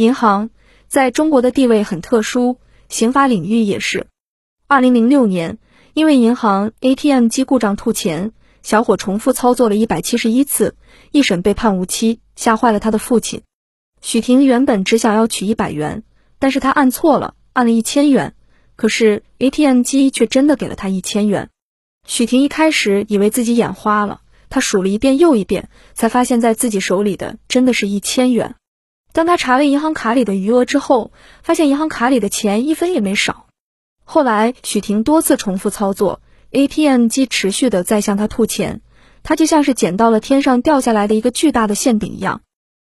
[0.00, 0.48] 银行
[0.88, 2.56] 在中国的地位很特殊，
[2.88, 4.06] 刑法领域也是。
[4.66, 5.58] 二零零六年，
[5.92, 8.32] 因为银行 ATM 机故障吐钱，
[8.62, 10.74] 小伙重复操作了一百七十一次，
[11.12, 13.42] 一审被判无期，吓坏了他的父亲。
[14.00, 16.02] 许婷原本只想要取一百元，
[16.38, 18.34] 但是他按错了，按了一千元。
[18.76, 21.50] 可是 ATM 机却真的给了他一千元。
[22.06, 28.54] 许婷一开始以为自己眼花了，他数了一遍又一遍，才发现在自己手里的真的是一千元。
[29.12, 33.46] 当他查了银行卡里的余额之后，发现银行卡里的钱一分也没少。
[34.04, 36.20] 后来许婷多次重复操作
[36.50, 38.80] ，ATM 机持续的在向他吐钱，
[39.22, 42.42] 他就像是捡到了天上掉下来的一个巨大的馅饼一样。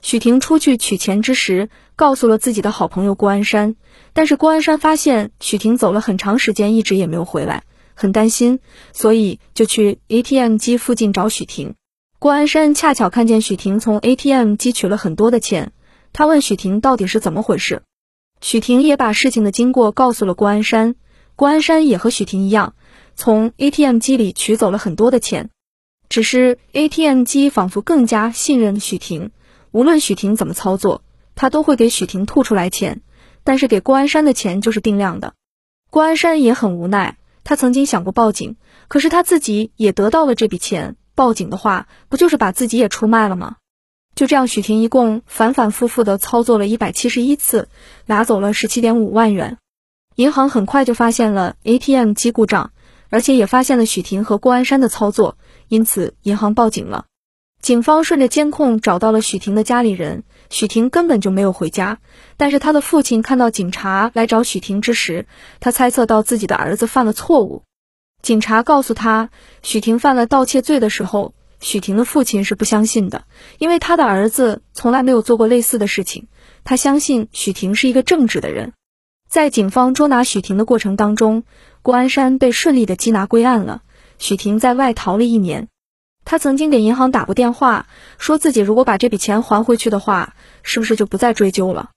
[0.00, 3.76] 许婷出去取钱之时，告诉了自己的好朋友郭安山，
[4.12, 7.62] 但是郭安山发现许婷走了很长时间，一直也没有回来，
[7.94, 8.58] 很担心，
[8.92, 11.74] 所以就去 ATM 机附近找许婷。
[12.18, 15.72] 郭安山恰巧看见许婷从 ATM 机取了很多的钱，
[16.12, 17.82] 他问许婷到底是怎么回事，
[18.40, 20.94] 许婷也把事情的经过告诉了郭安山，
[21.36, 22.74] 郭安山也和许婷一样，
[23.14, 25.48] 从 ATM 机里取走了很多的钱，
[26.10, 29.30] 只是 ATM 机仿佛更加信任许婷。
[29.70, 31.02] 无论许婷怎么操作，
[31.34, 33.00] 他都会给许婷吐出来钱，
[33.42, 35.32] 但是给郭安山的钱就是定量的。
[35.88, 38.56] 郭安山也很无奈，他曾经想过报警，
[38.88, 43.56] 可是他自己也得到了这笔钱，报警的话，不就是把自己也出卖了吗？
[44.22, 47.68] 就这样，许婷一共反反复复的操作了一百七十一次，
[48.06, 49.58] 拿走了十七点五万元。
[50.14, 52.70] 银行很快就发现了 ATM 机故障，
[53.10, 57.06] 而且也发现了许婷和郭安山的操作，因此银行报警了。
[57.60, 61.98] 警方顺着监控找到了许婷的家里人，许婷根本就没有回家。
[62.36, 65.26] 但是他的父亲看到警察来找许婷之时，
[65.58, 67.64] 他猜测到自己的儿子犯了错误。
[68.22, 69.30] 警察告诉他
[69.64, 73.24] 许婷犯了盗窃罪的时候，许婷的父亲是不相信的，
[73.58, 76.26] 因为他的儿子从来没有做过类似的事情。
[76.64, 78.72] 他相信许婷是一个正直的人。
[79.30, 81.44] 在警方捉拿许婷的过程当中，
[81.80, 83.82] 郭安山被顺利的缉拿归案了。
[84.18, 85.68] 许婷在外逃了一年。
[86.24, 87.86] 他曾经给银行打过电话，
[88.18, 91.90] 说自己如果把这笔钱还回去的话，是不是就不再追究了？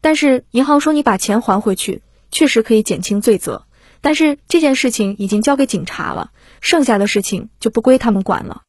[0.00, 3.66] 但是银行说你把钱还回去，确实可以减轻罪责，
[4.00, 8.62] 但是这件事情已经交给警察了，剩下的事情就不归他们管了。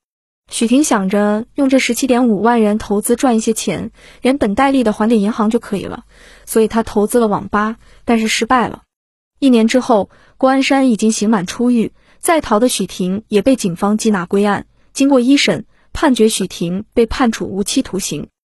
[0.50, 3.92] 许婷想着用这十七点五万元投资赚一些钱，
[4.22, 6.06] 连本带利的还给银行就可以了，
[6.46, 8.84] 所以他投资了网吧，但是失败了。
[9.40, 14.66] 一年之后，郭安山已经刑满出狱，在逃的许婷也被警方缉拿归案。
[14.94, 18.30] 经过一审，判决许婷被判处无期徒刑。